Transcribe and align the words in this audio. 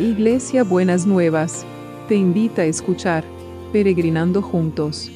Iglesia 0.00 0.64
Buenas 0.64 1.06
Nuevas, 1.06 1.66
te 2.08 2.14
invita 2.14 2.62
a 2.62 2.64
escuchar 2.64 3.22
Peregrinando 3.70 4.40
Juntos. 4.40 5.10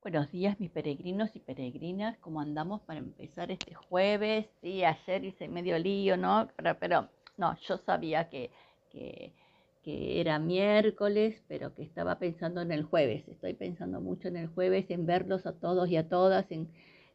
Buenos 0.00 0.30
días 0.30 0.60
mis 0.60 0.70
peregrinos 0.70 1.34
y 1.34 1.40
peregrinas, 1.40 2.16
¿cómo 2.18 2.40
andamos 2.40 2.82
para 2.82 3.00
empezar 3.00 3.50
este 3.50 3.74
jueves? 3.74 4.46
Sí, 4.60 4.84
ayer 4.84 5.24
hice 5.24 5.48
medio 5.48 5.76
lío, 5.76 6.16
¿no? 6.16 6.46
Pero, 6.54 6.78
pero 6.78 7.08
no, 7.36 7.58
yo 7.66 7.78
sabía 7.78 8.28
que, 8.28 8.52
que 8.92 9.34
que 9.82 10.20
era 10.20 10.38
miércoles, 10.38 11.42
pero 11.48 11.74
que 11.74 11.82
estaba 11.82 12.18
pensando 12.18 12.60
en 12.60 12.70
el 12.72 12.84
jueves. 12.84 13.26
Estoy 13.28 13.54
pensando 13.54 14.00
mucho 14.00 14.28
en 14.28 14.36
el 14.36 14.46
jueves, 14.46 14.86
en 14.90 15.06
verlos 15.06 15.44
a 15.46 15.52
todos 15.52 15.88
y 15.88 15.96
a 15.96 16.08
todas, 16.08 16.50
en 16.50 16.68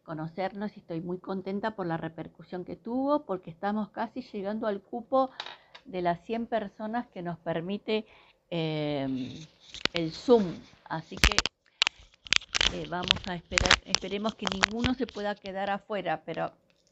conocernos 0.03 0.75
y 0.75 0.79
estoy 0.79 1.01
muy 1.01 1.17
contenta 1.17 1.75
por 1.75 1.85
la 1.85 1.97
repercusión 1.97 2.63
que 2.63 2.75
tuvo, 2.75 3.25
porque 3.25 3.51
estamos 3.51 3.89
casi 3.89 4.21
llegando 4.21 4.67
al 4.67 4.81
cupo 4.81 5.31
de 5.85 6.01
las 6.01 6.23
100 6.25 6.47
personas 6.47 7.07
que 7.07 7.21
nos 7.21 7.37
permite 7.39 8.05
em, 8.49 9.33
el 9.93 10.11
Zoom. 10.11 10.45
Así 10.85 11.15
que 11.15 11.35
eh, 12.73 12.85
vamos 12.89 13.19
a 13.27 13.35
esperar, 13.35 13.77
esperemos 13.85 14.35
que 14.35 14.45
ninguno 14.53 14.93
se 14.93 15.07
pueda 15.07 15.35
quedar 15.35 15.69
afuera, 15.69 16.23
pero 16.25 16.51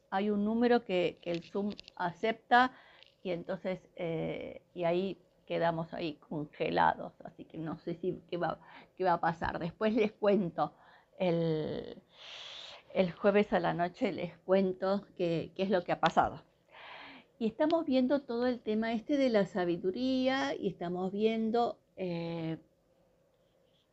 hay 0.09 0.29
un 0.29 0.45
número 0.45 0.83
que, 0.83 1.17
el 1.23 1.43
Zoom 1.43 1.71
acepta 1.95 2.71
y 3.23 3.31
entonces, 3.31 3.79
eh, 3.95 4.61
y 4.73 4.83
ahí 4.83 5.17
quedamos 5.45 5.93
ahí 5.93 6.15
congelados, 6.15 7.13
así 7.23 7.45
que 7.45 7.57
no 7.57 7.77
sé 7.77 7.95
si 7.95 8.21
qué 8.29 8.37
va, 8.37 8.59
a 9.07 9.19
pasar. 9.19 9.59
Después 9.59 9.93
les 9.93 10.11
cuento, 10.11 10.73
el, 11.17 12.01
el 12.93 13.11
jueves 13.11 13.53
a 13.53 13.59
la 13.59 13.73
noche 13.73 14.11
les 14.11 14.37
cuento 14.39 15.05
qué, 15.17 15.51
qué, 15.55 15.63
es 15.63 15.69
lo 15.69 15.83
que 15.83 15.91
ha 15.91 15.99
pasado. 15.99 16.41
Y 17.37 17.47
estamos 17.47 17.85
viendo 17.85 18.21
todo 18.21 18.47
el 18.47 18.59
tema 18.59 18.93
este 18.93 19.17
de 19.17 19.29
la 19.29 19.45
sabiduría 19.45 20.55
y 20.55 20.69
estamos 20.69 21.11
viendo 21.11 21.77
eh, 21.97 22.57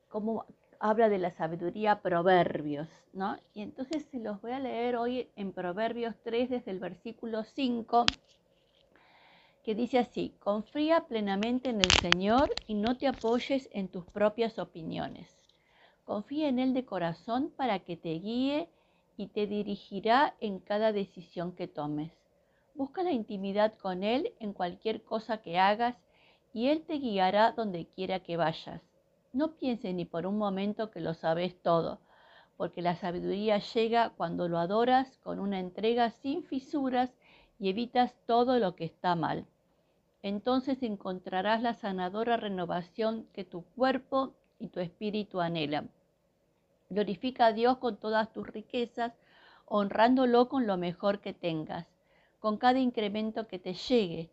cómo 0.09 0.47
habla 0.79 1.09
de 1.09 1.19
la 1.19 1.31
sabiduría 1.31 2.03
Proverbios, 2.03 2.89
¿no? 3.13 3.39
Y 3.55 3.63
entonces 3.63 4.05
se 4.11 4.19
los 4.19 4.41
voy 4.43 4.53
a 4.53 4.59
leer 4.59 4.97
hoy 4.97 5.31
en 5.37 5.53
Proverbios 5.53 6.17
3 6.25 6.51
desde 6.51 6.71
el 6.73 6.81
versículo 6.81 7.45
5 7.45 8.07
que 9.63 9.77
dice 9.77 9.99
así, 9.99 10.35
confía 10.41 11.07
plenamente 11.07 11.69
en 11.71 11.81
el 11.81 11.93
Señor 11.93 12.59
y 12.67 12.75
no 12.75 12.99
te 12.99 13.07
apoyes 13.07 13.69
en 13.73 13.89
tus 13.89 14.07
propias 14.07 14.59
opiniones. 14.59 15.39
Confía 16.05 16.49
en 16.49 16.59
Él 16.59 16.75
de 16.75 16.85
corazón 16.85 17.53
para 17.57 17.79
que 17.79 17.97
te 17.97 18.11
guíe 18.15 18.69
y 19.17 19.29
te 19.29 19.47
dirigirá 19.47 20.35
en 20.41 20.59
cada 20.59 20.93
decisión 20.93 21.55
que 21.55 21.69
tomes. 21.69 22.13
Busca 22.75 23.05
la 23.05 23.13
intimidad 23.13 23.75
con 23.79 24.03
Él 24.03 24.35
en 24.41 24.53
cualquier 24.53 25.05
cosa 25.05 25.43
que 25.43 25.59
hagas 25.59 25.97
y 26.53 26.69
Él 26.69 26.83
te 26.83 26.95
guiará 26.95 27.53
donde 27.53 27.87
quiera 27.87 28.21
que 28.21 28.37
vayas. 28.37 28.83
No 29.33 29.55
pienses 29.57 29.95
ni 29.95 30.05
por 30.05 30.27
un 30.27 30.39
momento 30.39 30.91
que 30.91 31.01
lo 31.01 31.15
sabes 31.15 31.63
todo, 31.63 32.01
porque 32.57 32.83
la 32.83 32.97
sabiduría 32.97 33.59
llega 33.59 34.11
cuando 34.11 34.49
lo 34.49 34.59
adoras 34.59 35.19
con 35.19 35.39
una 35.39 35.61
entrega 35.61 36.11
sin 36.11 36.43
fisuras 36.43 37.15
y 37.61 37.69
evitas 37.69 38.17
todo 38.27 38.59
lo 38.59 38.75
que 38.75 38.85
está 38.87 39.15
mal 39.15 39.47
entonces 40.23 40.83
encontrarás 40.83 41.63
la 41.63 41.75
sanadora 41.75 42.37
renovación 42.37 43.27
que 43.33 43.45
tu 43.45 43.63
cuerpo 43.63 44.35
y 44.59 44.69
tu 44.69 44.81
espíritu 44.81 45.41
anhelan. 45.41 45.91
Glorifica 46.91 47.47
a 47.47 47.53
Dios 47.53 47.79
con 47.79 47.97
todas 47.97 48.33
tus 48.33 48.47
riquezas, 48.47 49.13
honrándolo 49.67 50.49
con 50.49 50.67
lo 50.67 50.77
mejor 50.77 51.21
que 51.21 51.33
tengas, 51.33 51.87
con 52.39 52.59
cada 52.59 52.79
incremento 52.79 53.49
que 53.49 53.59
te 53.59 53.75
llegue. 53.75 54.31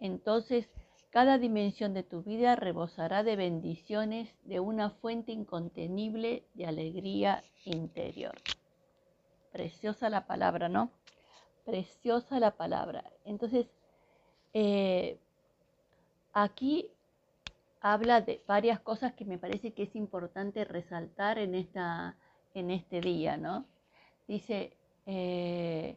Entonces 0.00 0.68
cada 1.10 1.38
dimensión 1.38 1.92
de 1.92 2.04
tu 2.04 2.22
vida 2.22 2.54
rebosará 2.54 3.24
de 3.24 3.34
bendiciones, 3.34 4.32
de 4.44 4.60
una 4.60 4.90
fuente 4.90 5.32
incontenible 5.32 6.44
de 6.54 6.66
alegría 6.66 7.42
interior. 7.64 8.36
Preciosa 9.50 10.08
la 10.08 10.28
palabra, 10.28 10.68
¿no? 10.68 10.92
Preciosa 11.64 12.38
la 12.38 12.52
palabra. 12.52 13.04
Entonces, 13.24 13.66
eh, 14.54 15.18
aquí 16.32 16.90
habla 17.80 18.20
de 18.20 18.42
varias 18.46 18.80
cosas 18.80 19.12
que 19.14 19.24
me 19.24 19.38
parece 19.38 19.72
que 19.72 19.84
es 19.84 19.96
importante 19.96 20.64
resaltar 20.64 21.38
en, 21.38 21.54
esta, 21.54 22.16
en 22.54 22.70
este 22.70 23.00
día, 23.00 23.36
¿no? 23.36 23.64
Dice, 24.28 24.76
eh, 25.06 25.96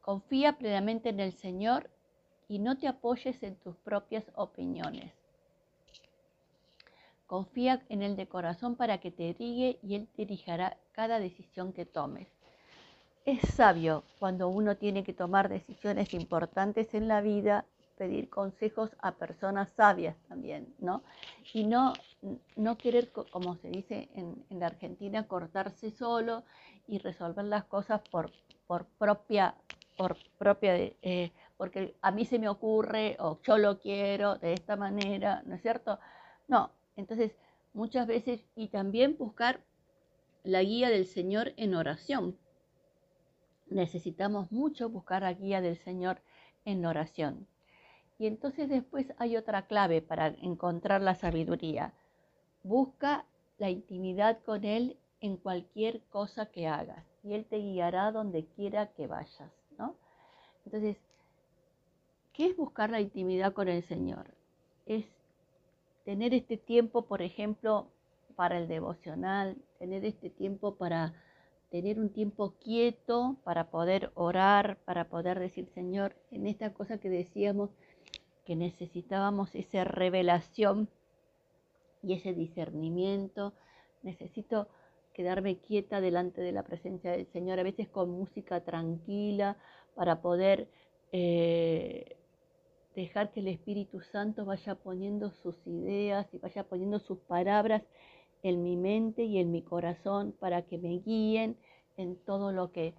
confía 0.00 0.58
plenamente 0.58 1.08
en 1.08 1.20
el 1.20 1.32
Señor 1.32 1.90
y 2.48 2.58
no 2.58 2.76
te 2.76 2.88
apoyes 2.88 3.42
en 3.42 3.56
tus 3.56 3.76
propias 3.76 4.24
opiniones. 4.34 5.12
Confía 7.26 7.82
en 7.88 8.02
Él 8.02 8.16
de 8.16 8.28
corazón 8.28 8.76
para 8.76 8.98
que 8.98 9.10
te 9.10 9.34
dirige 9.34 9.78
y 9.82 9.94
Él 9.94 10.08
dirigirá 10.16 10.76
cada 10.92 11.18
decisión 11.18 11.72
que 11.72 11.86
tomes 11.86 12.28
es 13.24 13.40
sabio 13.54 14.04
cuando 14.18 14.48
uno 14.48 14.76
tiene 14.76 15.02
que 15.02 15.14
tomar 15.14 15.48
decisiones 15.48 16.12
importantes 16.12 16.92
en 16.94 17.08
la 17.08 17.22
vida, 17.22 17.64
pedir 17.96 18.28
consejos 18.28 18.90
a 19.00 19.12
personas 19.12 19.70
sabias 19.76 20.16
también, 20.28 20.74
¿no? 20.78 21.02
Y 21.52 21.64
no, 21.64 21.92
no 22.56 22.76
querer, 22.76 23.12
como 23.12 23.56
se 23.56 23.68
dice 23.68 24.08
en, 24.14 24.44
la 24.50 24.66
Argentina, 24.66 25.26
cortarse 25.26 25.90
solo 25.90 26.44
y 26.86 26.98
resolver 26.98 27.44
las 27.44 27.64
cosas 27.64 28.00
por, 28.10 28.30
por 28.66 28.86
propia, 28.98 29.54
por 29.96 30.16
propia 30.38 30.76
eh, 31.02 31.32
porque 31.56 31.96
a 32.02 32.10
mí 32.10 32.24
se 32.24 32.38
me 32.38 32.48
ocurre 32.48 33.16
o 33.20 33.40
yo 33.42 33.58
lo 33.58 33.78
quiero 33.78 34.36
de 34.36 34.54
esta 34.54 34.76
manera, 34.76 35.42
¿no 35.46 35.54
es 35.54 35.62
cierto? 35.62 35.98
No, 36.48 36.70
entonces 36.96 37.32
muchas 37.72 38.06
veces 38.06 38.44
y 38.56 38.68
también 38.68 39.16
buscar 39.16 39.60
la 40.42 40.62
guía 40.62 40.90
del 40.90 41.06
Señor 41.06 41.52
en 41.56 41.74
oración, 41.74 42.36
necesitamos 43.66 44.52
mucho 44.52 44.88
buscar 44.88 45.22
la 45.22 45.32
guía 45.32 45.60
del 45.60 45.78
Señor 45.78 46.20
en 46.64 46.84
oración. 46.84 47.46
Y 48.24 48.26
entonces 48.26 48.70
después 48.70 49.12
hay 49.18 49.36
otra 49.36 49.66
clave 49.66 50.00
para 50.00 50.28
encontrar 50.28 51.02
la 51.02 51.14
sabiduría. 51.14 51.92
Busca 52.62 53.26
la 53.58 53.68
intimidad 53.68 54.38
con 54.46 54.64
Él 54.64 54.96
en 55.20 55.36
cualquier 55.36 56.00
cosa 56.04 56.46
que 56.46 56.66
hagas 56.66 57.04
y 57.22 57.34
Él 57.34 57.44
te 57.44 57.58
guiará 57.58 58.12
donde 58.12 58.46
quiera 58.46 58.94
que 58.94 59.06
vayas, 59.06 59.52
¿no? 59.76 59.96
Entonces, 60.64 60.96
¿qué 62.32 62.46
es 62.46 62.56
buscar 62.56 62.88
la 62.88 63.02
intimidad 63.02 63.52
con 63.52 63.68
el 63.68 63.82
Señor? 63.82 64.34
Es 64.86 65.04
tener 66.06 66.32
este 66.32 66.56
tiempo, 66.56 67.02
por 67.04 67.20
ejemplo, 67.20 67.88
para 68.36 68.56
el 68.56 68.68
devocional, 68.68 69.58
tener 69.78 70.02
este 70.06 70.30
tiempo 70.30 70.76
para 70.76 71.12
tener 71.70 72.00
un 72.00 72.08
tiempo 72.08 72.54
quieto 72.58 73.36
para 73.44 73.68
poder 73.68 74.12
orar, 74.14 74.78
para 74.86 75.10
poder 75.10 75.38
decir, 75.38 75.68
Señor, 75.74 76.16
en 76.30 76.46
esta 76.46 76.72
cosa 76.72 76.96
que 76.96 77.10
decíamos 77.10 77.68
que 78.44 78.56
necesitábamos 78.56 79.54
esa 79.54 79.84
revelación 79.84 80.88
y 82.02 82.14
ese 82.14 82.34
discernimiento, 82.34 83.54
necesito 84.02 84.68
quedarme 85.14 85.58
quieta 85.58 86.00
delante 86.00 86.40
de 86.42 86.52
la 86.52 86.64
presencia 86.64 87.12
del 87.12 87.26
Señor, 87.32 87.58
a 87.58 87.62
veces 87.62 87.88
con 87.88 88.10
música 88.10 88.62
tranquila, 88.62 89.56
para 89.94 90.20
poder 90.20 90.68
eh, 91.12 92.16
dejar 92.94 93.32
que 93.32 93.40
el 93.40 93.48
Espíritu 93.48 94.00
Santo 94.00 94.44
vaya 94.44 94.74
poniendo 94.74 95.30
sus 95.30 95.56
ideas 95.66 96.26
y 96.32 96.38
vaya 96.38 96.64
poniendo 96.64 96.98
sus 96.98 97.18
palabras 97.18 97.82
en 98.42 98.62
mi 98.62 98.76
mente 98.76 99.24
y 99.24 99.38
en 99.38 99.50
mi 99.50 99.62
corazón 99.62 100.32
para 100.38 100.62
que 100.62 100.78
me 100.78 100.98
guíen 100.98 101.56
en 101.96 102.16
todo 102.16 102.52
lo 102.52 102.72
que, 102.72 102.94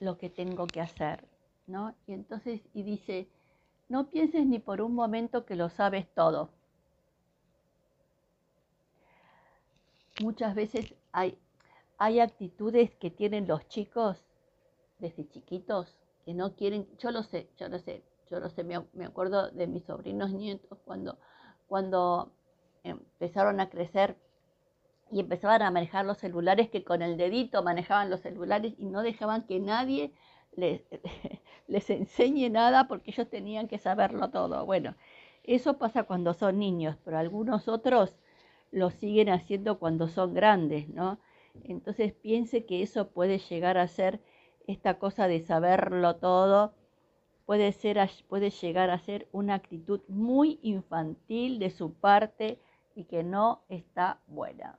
lo 0.00 0.18
que 0.18 0.30
tengo 0.30 0.66
que 0.66 0.80
hacer. 0.80 1.24
¿no? 1.66 1.94
Y 2.06 2.12
entonces, 2.12 2.60
y 2.74 2.82
dice, 2.82 3.28
no 3.88 4.10
pienses 4.10 4.46
ni 4.46 4.58
por 4.58 4.80
un 4.80 4.94
momento 4.94 5.44
que 5.44 5.56
lo 5.56 5.68
sabes 5.68 6.06
todo. 6.14 6.50
Muchas 10.20 10.54
veces 10.54 10.94
hay, 11.12 11.38
hay 11.98 12.20
actitudes 12.20 12.94
que 12.94 13.10
tienen 13.10 13.46
los 13.48 13.66
chicos 13.68 14.24
desde 14.98 15.28
chiquitos 15.28 15.96
que 16.24 16.34
no 16.34 16.54
quieren, 16.54 16.86
yo 16.98 17.10
lo 17.10 17.22
sé, 17.22 17.48
yo 17.58 17.68
lo 17.68 17.78
sé, 17.78 18.02
yo 18.30 18.40
lo 18.40 18.48
sé, 18.48 18.64
me, 18.64 18.82
me 18.92 19.04
acuerdo 19.04 19.50
de 19.50 19.66
mis 19.66 19.84
sobrinos 19.84 20.30
nietos 20.32 20.78
cuando, 20.84 21.18
cuando 21.66 22.32
empezaron 22.84 23.60
a 23.60 23.68
crecer 23.68 24.16
y 25.10 25.20
empezaban 25.20 25.62
a 25.62 25.70
manejar 25.70 26.06
los 26.06 26.18
celulares 26.18 26.70
que 26.70 26.84
con 26.84 27.02
el 27.02 27.16
dedito 27.16 27.62
manejaban 27.62 28.10
los 28.10 28.20
celulares 28.20 28.74
y 28.78 28.86
no 28.86 29.02
dejaban 29.02 29.46
que 29.46 29.60
nadie 29.60 30.12
les, 30.56 30.82
les 31.68 31.90
enseñe 31.90 32.50
nada 32.50 32.88
porque 32.88 33.10
ellos 33.10 33.28
tenían 33.28 33.68
que 33.68 33.78
saberlo 33.78 34.30
todo. 34.30 34.64
Bueno, 34.66 34.94
eso 35.42 35.78
pasa 35.78 36.04
cuando 36.04 36.34
son 36.34 36.58
niños, 36.58 36.96
pero 37.04 37.18
algunos 37.18 37.68
otros 37.68 38.16
lo 38.70 38.90
siguen 38.90 39.28
haciendo 39.28 39.78
cuando 39.78 40.08
son 40.08 40.34
grandes, 40.34 40.88
¿no? 40.88 41.18
Entonces 41.62 42.12
piense 42.12 42.64
que 42.64 42.82
eso 42.82 43.08
puede 43.10 43.38
llegar 43.38 43.78
a 43.78 43.86
ser 43.86 44.20
esta 44.66 44.98
cosa 44.98 45.28
de 45.28 45.40
saberlo 45.40 46.16
todo, 46.16 46.74
puede, 47.46 47.72
ser, 47.72 47.98
puede 48.28 48.50
llegar 48.50 48.90
a 48.90 48.98
ser 48.98 49.28
una 49.32 49.54
actitud 49.54 50.00
muy 50.08 50.58
infantil 50.62 51.58
de 51.58 51.70
su 51.70 51.92
parte 51.92 52.58
y 52.94 53.04
que 53.04 53.22
no 53.22 53.62
está 53.68 54.20
buena. 54.26 54.78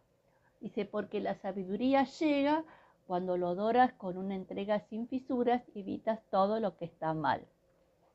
Dice, 0.59 0.85
porque 0.85 1.19
la 1.19 1.35
sabiduría 1.35 2.05
llega 2.05 2.65
cuando 3.07 3.37
lo 3.37 3.49
adoras 3.49 3.93
con 3.93 4.17
una 4.17 4.35
entrega 4.35 4.79
sin 4.79 5.07
fisuras 5.07 5.63
evitas 5.75 6.19
todo 6.29 6.59
lo 6.59 6.77
que 6.77 6.85
está 6.85 7.13
mal. 7.13 7.45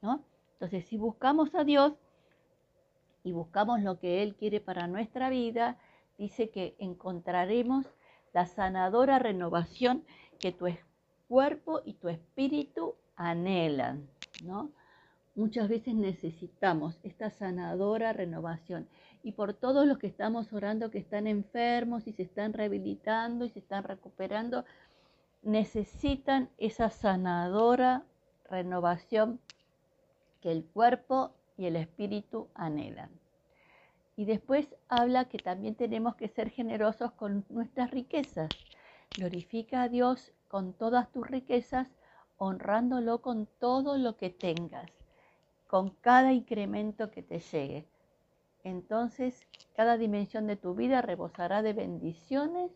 ¿no? 0.03 0.25
Entonces, 0.55 0.87
si 0.87 0.97
buscamos 0.97 1.55
a 1.55 1.65
Dios 1.65 1.95
y 3.23 3.33
buscamos 3.33 3.81
lo 3.81 3.99
que 3.99 4.23
Él 4.23 4.35
quiere 4.35 4.61
para 4.61 4.87
nuestra 4.87 5.31
vida, 5.31 5.79
dice 6.19 6.51
que 6.51 6.75
encontraremos 6.79 7.87
la 8.33 8.47
sanadora 8.47 9.19
renovación 9.19 10.05
que 10.39 10.53
tu 10.53 10.67
cuerpo 11.29 11.81
y 11.85 11.95
tu 11.95 12.09
espíritu 12.09 12.95
anhelan, 13.17 14.09
¿no? 14.45 14.71
Muchas 15.35 15.69
veces 15.69 15.95
necesitamos 15.95 16.99
esta 17.03 17.31
sanadora 17.31 18.13
renovación 18.13 18.89
y 19.23 19.33
por 19.33 19.55
todos 19.55 19.87
los 19.87 19.99
que 19.99 20.07
estamos 20.07 20.53
orando 20.53 20.91
que 20.91 20.99
están 20.99 21.27
enfermos 21.27 22.07
y 22.07 22.13
se 22.13 22.23
están 22.23 22.53
rehabilitando 22.53 23.45
y 23.45 23.51
se 23.51 23.59
están 23.59 23.85
recuperando, 23.85 24.65
necesitan 25.43 26.51
esa 26.59 26.91
sanadora 26.91 28.05
renovación 28.49 29.41
que 30.41 30.51
el 30.51 30.65
cuerpo 30.65 31.33
y 31.57 31.67
el 31.67 31.77
espíritu 31.77 32.49
anhelan. 32.55 33.11
Y 34.17 34.25
después 34.25 34.75
habla 34.89 35.27
que 35.27 35.39
también 35.39 35.75
tenemos 35.75 36.15
que 36.17 36.29
ser 36.29 36.51
generosos 36.51 37.13
con 37.13 37.45
nuestras 37.49 37.91
riquezas. 37.91 38.49
Glorifica 39.17 39.83
a 39.83 39.89
Dios 39.89 40.33
con 40.49 40.73
todas 40.73 41.11
tus 41.11 41.27
riquezas, 41.27 41.89
honrándolo 42.37 43.23
con 43.23 43.47
todo 43.59 43.97
lo 43.97 44.17
que 44.17 44.31
tengas, 44.31 44.91
con 45.67 45.91
cada 46.01 46.33
incremento 46.33 47.11
que 47.11 47.23
te 47.23 47.39
llegue. 47.39 47.87
Entonces, 48.65 49.47
cada 49.75 49.97
dimensión 49.97 50.47
de 50.47 50.57
tu 50.57 50.75
vida 50.75 51.03
rebosará 51.03 51.63
de 51.63 51.73
bendiciones 51.73 52.71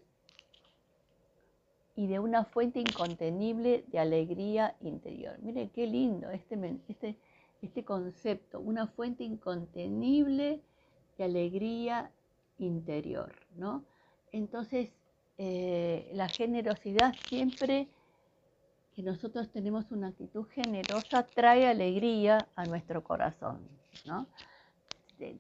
y 1.97 2.07
de 2.07 2.19
una 2.19 2.45
fuente 2.45 2.81
incontenible 2.81 3.85
de 3.89 3.99
alegría 3.99 4.75
interior. 4.81 5.39
Mire 5.43 5.71
qué 5.71 5.87
lindo 5.87 6.31
este, 6.31 6.79
este, 6.89 7.17
este 7.63 7.85
concepto, 7.85 8.61
una 8.61 8.87
fuente 8.89 9.25
incontenible 9.25 10.61
de 11.17 11.25
alegría 11.25 12.11
interior, 12.59 13.35
¿no? 13.57 13.85
Entonces, 14.33 14.91
eh, 15.39 16.11
la 16.15 16.29
generosidad 16.29 17.15
siempre 17.29 17.89
que 18.95 19.03
nosotros 19.03 19.51
tenemos 19.51 19.91
una 19.91 20.09
actitud 20.09 20.47
generosa 20.49 21.25
trae 21.25 21.67
alegría 21.67 22.49
a 22.55 22.65
nuestro 22.65 23.03
corazón, 23.03 23.61
¿no? 24.07 24.27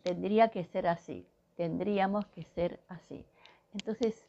Tendría 0.02 0.48
que 0.48 0.64
ser 0.64 0.86
así, 0.86 1.26
tendríamos 1.56 2.26
que 2.26 2.44
ser 2.44 2.80
así. 2.88 3.24
Entonces, 3.72 4.26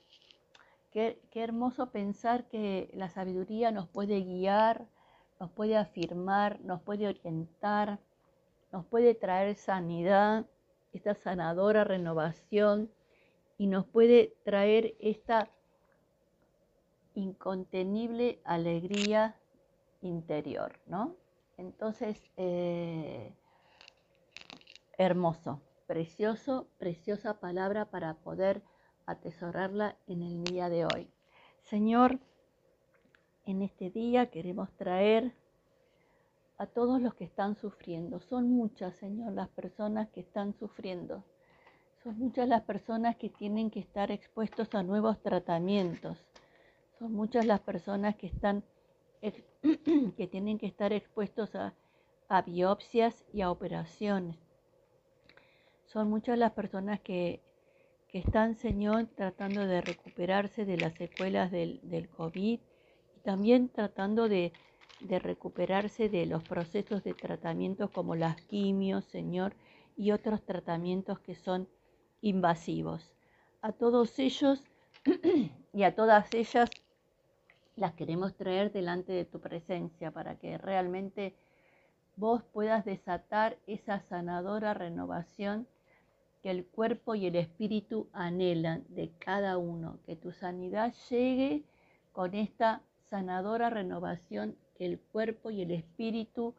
qué, 0.92 1.22
qué 1.32 1.44
hermoso 1.44 1.92
pensar 1.92 2.48
que 2.48 2.90
la 2.94 3.10
sabiduría 3.10 3.72
nos 3.72 3.88
puede 3.88 4.22
guiar, 4.22 4.88
nos 5.40 5.52
puede 5.52 5.78
afirmar, 5.78 6.60
nos 6.62 6.82
puede 6.82 7.08
orientar, 7.08 8.00
nos 8.72 8.86
puede 8.86 9.14
traer 9.14 9.56
sanidad, 9.56 10.46
esta 10.94 11.14
sanadora 11.14 11.84
renovación 11.84 12.90
y 13.58 13.68
nos 13.68 13.86
puede 13.86 14.36
traer 14.44 14.96
esta 15.00 15.50
incontenible 17.14 18.40
alegría 18.44 19.36
interior, 20.02 20.80
¿no? 20.88 21.16
Entonces, 21.58 22.22
eh, 22.38 23.34
hermoso, 24.98 25.62
precioso, 25.88 26.68
preciosa 26.78 27.40
palabra 27.40 27.86
para 27.86 28.16
poder 28.16 28.62
atesorarla 29.06 29.98
en 30.08 30.22
el 30.24 30.44
día 30.44 30.70
de 30.70 30.86
hoy. 30.86 31.10
Señor, 31.64 32.20
en 33.46 33.62
este 33.62 33.90
día 33.90 34.30
queremos 34.30 34.72
traer 34.78 35.34
a 36.58 36.66
todos 36.68 37.02
los 37.02 37.14
que 37.14 37.26
están 37.26 37.56
sufriendo. 37.56 38.20
Son 38.20 38.50
muchas, 38.50 38.96
Señor, 38.96 39.34
las 39.34 39.50
personas 39.50 40.10
que 40.10 40.22
están 40.22 40.54
sufriendo. 40.54 41.24
Son 42.04 42.18
muchas 42.18 42.48
las 42.48 42.62
personas 42.62 43.16
que 43.16 43.30
tienen 43.30 43.72
que 43.72 43.80
estar 43.80 44.12
expuestos 44.12 44.74
a 44.76 44.84
nuevos 44.84 45.22
tratamientos. 45.22 46.24
Son 46.98 47.12
muchas 47.12 47.46
las 47.46 47.60
personas 47.60 48.16
que 48.16 48.28
están 48.28 48.64
que 50.18 50.28
tienen 50.28 50.60
que 50.60 50.68
estar 50.68 50.94
expuestos 50.94 51.56
a, 51.56 51.74
a 52.30 52.42
biopsias 52.44 53.26
y 53.34 53.42
a 53.42 53.50
operaciones. 53.50 54.45
Son 55.96 56.10
muchas 56.10 56.38
las 56.38 56.52
personas 56.52 57.00
que, 57.00 57.42
que 58.10 58.18
están, 58.18 58.58
Señor, 58.58 59.08
tratando 59.16 59.66
de 59.66 59.80
recuperarse 59.80 60.66
de 60.66 60.76
las 60.76 60.94
secuelas 60.96 61.52
del, 61.52 61.80
del 61.84 62.10
COVID 62.10 62.60
y 63.16 63.20
también 63.24 63.70
tratando 63.70 64.28
de, 64.28 64.52
de 65.00 65.20
recuperarse 65.20 66.10
de 66.10 66.26
los 66.26 66.44
procesos 66.44 67.02
de 67.06 67.14
tratamiento 67.14 67.90
como 67.94 68.18
las 68.18 68.36
quimios, 68.42 69.06
Señor, 69.06 69.56
y 69.96 70.12
otros 70.12 70.44
tratamientos 70.44 71.22
que 71.22 71.34
son 71.34 71.70
invasivos. 72.20 73.14
A 73.62 73.72
todos 73.72 74.20
ellos 74.20 74.66
y 75.72 75.84
a 75.84 75.96
todas 75.96 76.28
ellas 76.34 76.70
las 77.78 77.94
queremos 77.94 78.36
traer 78.36 78.74
delante 78.74 79.14
de 79.14 79.24
tu 79.24 79.40
presencia 79.40 80.12
para 80.12 80.38
que 80.40 80.58
realmente 80.58 81.38
vos 82.18 82.44
puedas 82.44 82.84
desatar 82.84 83.58
esa 83.66 84.02
sanadora 84.02 84.74
renovación 84.74 85.70
que 86.46 86.52
el 86.52 86.64
cuerpo 86.64 87.16
y 87.16 87.26
el 87.26 87.38
espíritu 87.38 88.08
anhelan 88.14 88.86
de 88.90 89.10
cada 89.18 89.58
uno, 89.58 89.98
que 90.06 90.16
tu 90.16 90.32
sanidad 90.32 90.94
llegue 91.10 91.64
con 92.14 92.36
esta 92.36 92.84
sanadora 93.10 93.72
renovación 93.72 94.56
que 94.76 94.86
el 94.86 95.00
cuerpo 95.00 95.50
y 95.50 95.64
el 95.64 95.72
espíritu 95.72 96.54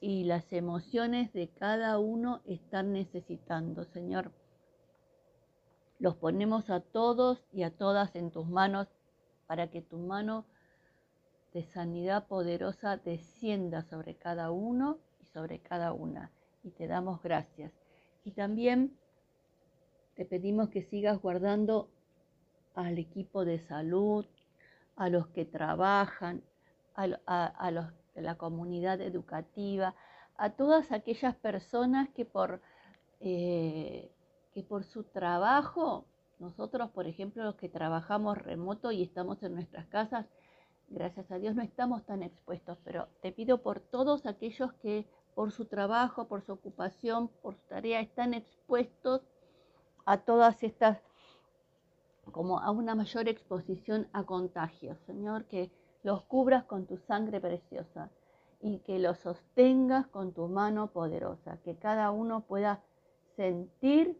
y 0.00 0.22
las 0.22 0.52
emociones 0.52 1.32
de 1.32 1.48
cada 1.48 1.98
uno 1.98 2.42
están 2.46 2.92
necesitando, 2.92 3.82
Señor. 3.86 4.30
Los 5.98 6.14
ponemos 6.14 6.70
a 6.70 6.78
todos 6.78 7.44
y 7.52 7.64
a 7.64 7.76
todas 7.76 8.14
en 8.14 8.30
tus 8.30 8.46
manos 8.46 8.86
para 9.48 9.68
que 9.68 9.82
tu 9.82 9.98
mano 9.98 10.44
de 11.52 11.64
sanidad 11.64 12.28
poderosa 12.28 12.98
descienda 12.98 13.82
sobre 13.82 14.14
cada 14.14 14.52
uno 14.52 14.98
y 15.20 15.26
sobre 15.26 15.58
cada 15.58 15.92
una. 15.92 16.30
Y 16.62 16.70
te 16.70 16.86
damos 16.86 17.20
gracias. 17.20 17.72
Y 18.22 18.30
también 18.30 18.96
te 20.14 20.24
pedimos 20.24 20.68
que 20.68 20.82
sigas 20.82 21.20
guardando 21.20 21.88
al 22.74 22.98
equipo 22.98 23.44
de 23.44 23.58
salud, 23.60 24.26
a 24.96 25.08
los 25.08 25.26
que 25.28 25.44
trabajan, 25.44 26.42
a, 26.94 27.70
los 27.70 27.86
de 28.14 28.22
la 28.22 28.36
comunidad 28.36 29.00
educativa, 29.00 29.94
a 30.36 30.50
todas 30.50 30.92
aquellas 30.92 31.34
personas 31.36 32.08
que 32.10 32.24
por, 32.24 32.60
eh, 33.20 34.10
que 34.52 34.62
por 34.62 34.84
su 34.84 35.02
trabajo, 35.04 36.04
nosotros, 36.38 36.90
por 36.90 37.06
ejemplo, 37.06 37.42
los 37.42 37.56
que 37.56 37.68
trabajamos 37.68 38.38
remoto 38.38 38.92
y 38.92 39.02
estamos 39.02 39.42
en 39.42 39.54
nuestras 39.54 39.86
casas, 39.86 40.26
gracias 40.88 41.30
a 41.30 41.38
Dios 41.38 41.56
no 41.56 41.62
estamos 41.62 42.04
tan 42.04 42.22
expuestos, 42.22 42.78
pero 42.84 43.08
te 43.20 43.32
pido 43.32 43.62
por 43.62 43.80
todos 43.80 44.26
aquellos 44.26 44.72
que 44.74 45.06
por 45.34 45.50
su 45.50 45.64
trabajo, 45.64 46.28
por 46.28 46.42
su 46.42 46.52
ocupación, 46.52 47.28
por 47.42 47.56
su 47.56 47.62
tarea, 47.66 48.00
están 48.00 48.34
expuestos 48.34 49.22
a 50.04 50.18
todas 50.18 50.62
estas, 50.62 50.98
como 52.32 52.60
a 52.60 52.70
una 52.70 52.94
mayor 52.94 53.28
exposición 53.28 54.08
a 54.12 54.24
contagios. 54.24 54.98
Señor, 55.06 55.44
que 55.46 55.70
los 56.02 56.22
cubras 56.24 56.64
con 56.64 56.86
tu 56.86 56.98
sangre 56.98 57.40
preciosa 57.40 58.10
y 58.60 58.78
que 58.80 58.98
los 58.98 59.18
sostengas 59.18 60.06
con 60.08 60.32
tu 60.32 60.48
mano 60.48 60.88
poderosa, 60.88 61.58
que 61.64 61.76
cada 61.76 62.10
uno 62.10 62.42
pueda 62.42 62.82
sentir 63.36 64.18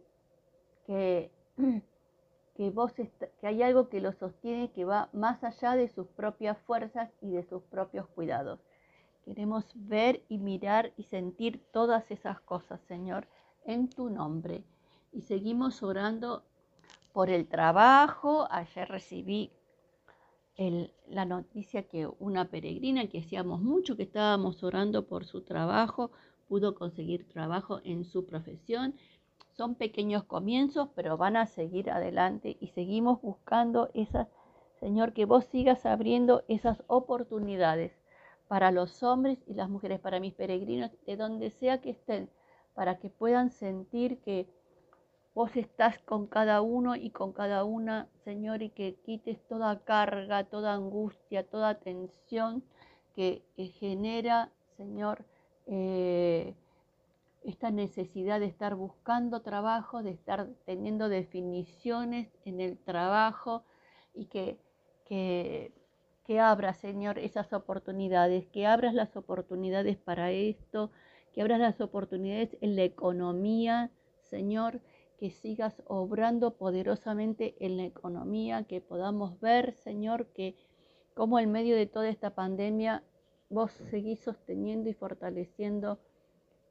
que, 0.85 1.31
que, 2.55 2.69
vos 2.69 2.93
que 2.93 3.47
hay 3.47 3.63
algo 3.63 3.89
que 3.89 4.01
lo 4.01 4.13
sostiene 4.13 4.71
que 4.71 4.85
va 4.85 5.09
más 5.13 5.43
allá 5.43 5.75
de 5.75 5.87
sus 5.89 6.07
propias 6.07 6.57
fuerzas 6.59 7.09
y 7.21 7.31
de 7.31 7.43
sus 7.43 7.63
propios 7.63 8.07
cuidados. 8.07 8.59
Queremos 9.23 9.65
ver 9.73 10.21
y 10.29 10.37
mirar 10.37 10.93
y 10.97 11.03
sentir 11.03 11.63
todas 11.71 12.09
esas 12.11 12.39
cosas, 12.41 12.79
Señor, 12.87 13.27
en 13.65 13.89
tu 13.89 14.11
nombre. 14.11 14.63
Y 15.15 15.21
seguimos 15.21 15.81
orando 15.81 16.43
por 17.13 17.29
el 17.29 17.47
trabajo. 17.47 18.47
Ayer 18.51 18.89
recibí 18.89 19.49
la 21.07 21.23
noticia 21.23 21.87
que 21.87 22.05
una 22.19 22.49
peregrina 22.49 23.07
que 23.07 23.19
hacíamos 23.19 23.61
mucho 23.61 23.95
que 23.95 24.03
estábamos 24.03 24.61
orando 24.61 25.07
por 25.07 25.25
su 25.25 25.41
trabajo, 25.41 26.11
pudo 26.49 26.75
conseguir 26.75 27.27
trabajo 27.29 27.79
en 27.85 28.03
su 28.03 28.25
profesión 28.25 28.95
son 29.55 29.75
pequeños 29.75 30.25
comienzos, 30.25 30.89
pero 30.95 31.15
van 31.15 31.37
a 31.37 31.45
seguir 31.45 31.89
adelante 31.89 32.57
y 32.59 32.67
seguimos 32.67 33.21
buscando 33.21 33.89
esas, 33.93 34.27
Señor, 34.81 35.13
que 35.13 35.23
vos 35.23 35.45
sigas 35.45 35.85
abriendo 35.85 36.43
esas 36.49 36.83
oportunidades 36.87 37.93
para 38.49 38.71
los 38.71 39.01
hombres 39.01 39.39
y 39.47 39.53
las 39.53 39.69
mujeres, 39.69 40.01
para 40.01 40.19
mis 40.19 40.33
peregrinos, 40.33 40.91
de 41.05 41.15
donde 41.15 41.51
sea 41.51 41.79
que 41.79 41.91
estén, 41.91 42.29
para 42.73 42.99
que 42.99 43.09
puedan 43.09 43.49
sentir 43.49 44.19
que 44.19 44.49
vos 45.35 45.55
estás 45.57 45.99
con 45.99 46.27
cada 46.27 46.61
uno 46.61 46.95
y 46.95 47.09
con 47.11 47.33
cada 47.33 47.65
una, 47.65 48.07
Señor, 48.23 48.63
y 48.63 48.69
que 48.69 48.95
quites 49.05 49.37
toda 49.47 49.83
carga, 49.83 50.45
toda 50.45 50.73
angustia, 50.73 51.43
toda 51.43 51.75
tensión 51.75 52.63
que, 53.13 53.43
genera, 53.79 54.49
Señor, 54.77 55.25
eh, 55.67 56.55
esta 57.43 57.69
necesidad 57.69 58.39
de 58.39 58.45
estar 58.45 58.75
buscando 58.75 59.41
trabajo, 59.41 60.03
de 60.03 60.11
estar 60.11 60.47
teniendo 60.65 61.09
definiciones 61.09 62.29
en 62.45 62.61
el 62.61 62.77
trabajo 62.77 63.63
y 64.13 64.25
que, 64.27 64.57
que, 65.05 65.73
que 66.25 66.39
abras, 66.39 66.77
Señor, 66.77 67.19
esas 67.19 67.51
oportunidades, 67.51 68.47
que 68.47 68.65
abras 68.65 68.93
las 68.93 69.17
oportunidades 69.17 69.97
para 69.97 70.31
esto, 70.31 70.91
que 71.33 71.41
abras 71.41 71.59
las 71.59 71.81
oportunidades 71.81 72.55
en 72.61 72.77
la 72.77 72.83
economía, 72.83 73.91
Señor, 74.21 74.81
que 75.17 75.31
sigas 75.31 75.81
obrando 75.87 76.55
poderosamente 76.55 77.55
en 77.59 77.77
la 77.77 77.85
economía, 77.85 78.63
que 78.63 78.81
podamos 78.81 79.39
ver, 79.39 79.73
Señor, 79.73 80.27
que 80.27 80.55
como 81.13 81.39
en 81.39 81.51
medio 81.51 81.75
de 81.75 81.85
toda 81.85 82.09
esta 82.09 82.35
pandemia 82.35 83.03
vos 83.49 83.71
seguís 83.89 84.19
sosteniendo 84.19 84.89
y 84.89 84.93
fortaleciendo 84.93 85.99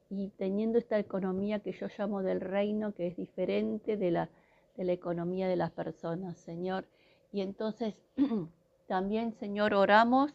y 0.09 0.29
teniendo 0.37 0.77
esta 0.77 0.99
economía 0.99 1.59
que 1.59 1.71
yo 1.71 1.87
llamo 1.97 2.21
del 2.21 2.41
reino, 2.41 2.93
que 2.93 3.07
es 3.07 3.17
diferente 3.17 3.97
de 3.97 4.11
la, 4.11 4.29
de 4.77 4.83
la 4.83 4.93
economía 4.93 5.47
de 5.47 5.55
las 5.55 5.71
personas, 5.71 6.37
Señor. 6.37 6.85
Y 7.31 7.41
entonces 7.41 7.95
también, 8.87 9.33
Señor, 9.33 9.73
oramos 9.73 10.33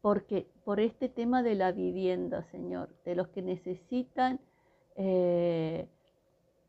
porque 0.00 0.46
por 0.64 0.80
este 0.80 1.08
tema 1.08 1.42
de 1.42 1.54
la 1.54 1.72
vivienda, 1.72 2.42
Señor, 2.50 2.90
de 3.04 3.14
los 3.14 3.28
que 3.28 3.40
necesitan 3.40 4.40
eh, 4.96 5.88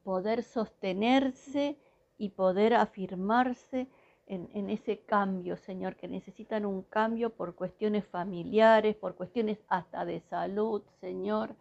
poder 0.06 0.44
sostenerse 0.44 1.80
y 2.20 2.30
poder 2.30 2.76
afirmarse 2.76 3.90
en, 4.28 4.70
ese 4.70 5.04
cambio, 5.04 5.58
Señor, 5.58 5.96
que 5.96 6.08
necesitan 6.08 6.66
un 6.66 6.84
cambio 6.84 7.32
por 7.32 7.56
cuestiones 7.56 8.06
familiares, 8.06 8.96
por 8.96 9.16
cuestiones 9.16 9.58
hasta 9.68 10.06
de 10.06 10.20
salud, 10.22 10.84
Señor, 11.02 11.56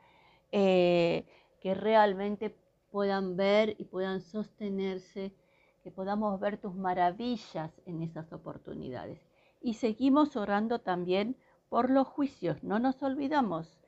eh, 0.53 1.27
que 1.61 1.75
realmente 1.75 2.55
puedan 2.91 3.37
ver 3.37 3.77
y 3.79 3.85
puedan 3.85 4.21
sostenerse, 4.21 5.35
que 5.83 5.91
podamos 5.91 6.39
ver 6.39 6.59
tus 6.59 6.75
maravillas 6.75 7.73
en 7.87 8.03
esas 8.03 8.31
oportunidades. 8.33 9.21
Y 9.63 9.75
seguimos 9.75 10.37
orando 10.37 10.81
también 10.81 11.37
por 11.71 11.91
los 11.91 12.07
juicios, 12.07 12.63
no 12.63 12.79
nos 12.79 13.03
olvidamos, 13.03 13.79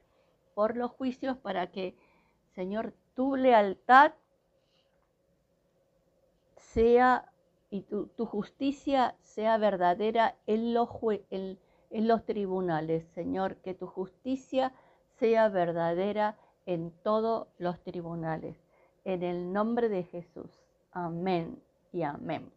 por 0.55 0.77
los 0.77 0.91
juicios 0.93 1.37
para 1.37 1.71
que, 1.71 1.95
Señor, 2.55 2.95
tu 3.15 3.37
lealtad 3.37 4.13
sea 6.77 7.33
y 7.71 7.81
tu, 7.83 8.27
justicia 8.27 9.17
sea 9.23 9.57
verdadera 9.57 10.37
en 10.47 10.75
los, 10.75 10.91
en, 11.31 11.59
los 11.91 12.27
tribunales, 12.27 13.07
Señor, 13.15 13.57
que 13.57 13.73
tu 13.73 13.87
justicia 13.87 14.75
sea 15.19 15.49
verdadera 15.49 16.37
en 16.67 16.91
todos 17.03 17.49
los 17.57 17.81
tribunales. 17.81 18.59
En 19.05 19.23
el 19.23 19.55
nombre 19.55 19.89
de 19.89 20.03
Jesús. 20.03 20.51
Amén 20.93 21.63
y 21.93 22.03
amén. 22.03 22.53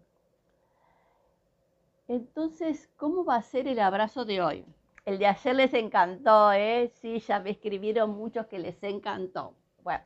Entonces, 2.09 2.89
¿cómo 2.97 3.23
va 3.23 3.37
a 3.37 3.41
ser 3.41 3.69
el 3.69 3.79
abrazo 3.79 4.25
de 4.25 4.41
hoy? 4.41 4.65
El 5.05 5.17
de 5.17 5.27
ayer 5.27 5.55
les 5.55 5.73
encantó, 5.73 6.51
¿eh? 6.51 6.91
Sí, 6.95 7.19
ya 7.19 7.39
me 7.39 7.51
escribieron 7.51 8.09
muchos 8.17 8.47
que 8.47 8.59
les 8.59 8.83
encantó. 8.83 9.53
Bueno, 9.81 10.03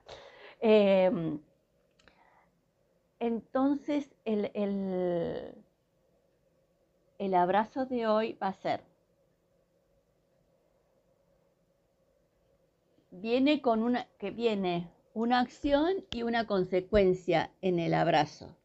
eh, 0.61 1.39
entonces, 3.23 4.13
el, 4.25 4.51
el, 7.19 7.33
abrazo 7.33 7.85
de 7.85 8.05
hoy 8.05 8.33
va 8.33 8.49
a 8.49 8.53
ser, 8.53 8.83
viene 13.11 13.61
con 13.61 13.81
una, 13.81 14.09
que 14.19 14.31
viene 14.31 14.91
una 15.13 15.39
acción 15.39 16.03
y 16.11 16.23
una 16.23 16.47
consecuencia 16.47 17.49
en 17.61 17.79
el 17.79 17.93
abrazo. 17.93 18.57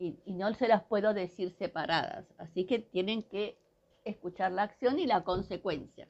Y, 0.00 0.18
y, 0.24 0.32
no 0.32 0.52
se 0.54 0.66
las 0.66 0.82
puedo 0.82 1.14
decir 1.14 1.52
separadas. 1.52 2.26
Así 2.36 2.66
que 2.66 2.80
tienen 2.80 3.22
que 3.22 3.60
escuchar 4.04 4.50
la 4.50 4.64
acción 4.64 4.98
y 4.98 5.06
la 5.06 5.22
consecuencia. 5.22 6.08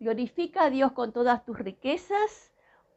Glorifica 0.00 0.64
a 0.64 0.70
Dios 0.70 0.90
con 0.90 1.12
todas 1.12 1.44
tus 1.44 1.56
riquezas 1.56 2.51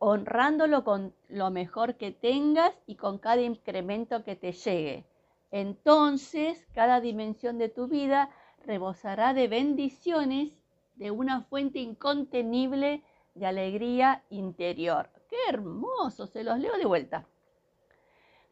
honrándolo 0.08 0.84
con 0.84 1.16
lo 1.30 1.50
mejor 1.50 1.96
que 1.96 2.12
tengas 2.12 2.72
y 2.86 2.96
con 2.96 3.18
cada 3.18 3.42
incremento 3.42 4.24
que 4.24 4.36
te 4.36 4.52
llegue. 4.52 5.04
Entonces, 5.50 6.68
cada 6.76 7.02
dimensión 7.02 7.58
de 7.58 7.70
tu 7.70 7.88
vida 7.88 8.30
rebosará 8.64 9.34
de 9.34 9.48
bendiciones, 9.48 10.52
de 10.94 11.10
una 11.10 11.42
fuente 11.42 11.80
incontenible 11.80 13.02
de 13.34 13.48
alegría 13.48 14.24
interior. 14.30 15.10
¡Qué 15.28 15.38
hermoso! 15.50 16.28
Se 16.28 16.44
los 16.44 16.60
leo 16.60 16.78
de 16.78 16.86
vuelta. 16.86 17.26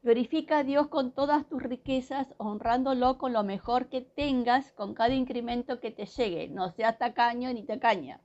Glorifica 0.01 0.57
a 0.57 0.63
Dios 0.63 0.87
con 0.87 1.11
todas 1.11 1.47
tus 1.47 1.61
riquezas, 1.61 2.33
honrándolo 2.39 3.19
con 3.19 3.31
lo 3.31 3.43
mejor 3.43 3.89
que 3.89 4.01
tengas, 4.01 4.71
con 4.71 4.95
cada 4.95 5.13
incremento 5.13 5.79
que 5.79 5.91
te 5.91 6.07
llegue. 6.07 6.47
No 6.47 6.71
seas 6.71 6.97
tacaño 6.97 7.53
ni 7.53 7.61
tacaña 7.61 8.19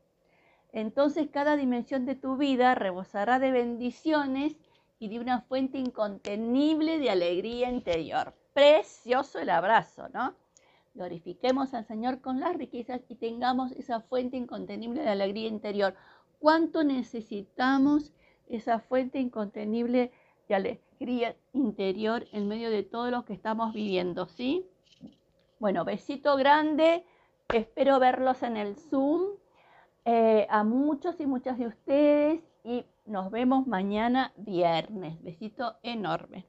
entonces 0.73 1.29
cada 1.31 1.57
dimensión 1.57 2.05
de 2.07 2.15
tu 2.15 2.37
vida 2.37 2.75
rebosará 2.75 3.39
de 3.39 3.51
bendiciones 3.51 4.57
y 4.99 5.09
de 5.09 5.21
una 5.21 5.43
fuente 5.43 5.79
incontenible 5.79 6.99
de 6.99 7.11
alegría 7.11 7.71
interior. 7.71 8.35
Precioso 8.53 9.39
el 9.39 9.51
abrazo, 9.51 10.09
¿no? 10.13 10.35
Glorifiquemos 10.95 11.75
al 11.75 11.87
Señor 11.87 12.21
con 12.21 12.41
las 12.41 12.57
riquezas 12.57 13.03
y 13.09 13.15
tengamos 13.15 13.73
esa 13.73 14.01
fuente 14.01 14.37
incontenible 14.37 15.03
de 15.03 15.09
alegría 15.09 15.47
interior. 15.47 15.95
¿Cuánto 16.41 16.83
necesitamos 16.83 18.13
esa 18.49 18.81
fuente 18.81 19.21
incontenible 19.21 20.11
de 20.49 20.55
alegría 20.55 21.37
interior 21.53 22.27
en 22.33 22.49
medio 22.49 22.71
de 22.71 22.83
todo 22.83 23.11
lo 23.11 23.25
que 23.25 23.33
estamos 23.33 23.73
viviendo, 23.73 24.27
¿sí? 24.27 24.67
Bueno, 25.61 25.85
besito 25.85 26.37
grande. 26.37 27.05
Espero 27.53 27.99
verlos 27.99 28.43
en 28.43 28.57
el 28.57 28.77
Zoom. 28.77 29.38
Eh, 30.11 30.47
a 30.49 30.65
muchos 30.65 31.21
y 31.21 31.27
muchas 31.27 31.59
de 31.59 31.67
ustedes 31.67 32.41
y 32.65 32.87
nos 33.05 33.31
vemos 33.31 33.67
mañana 33.67 34.33
viernes. 34.39 35.23
Besito 35.23 35.77
enorme. 35.83 36.47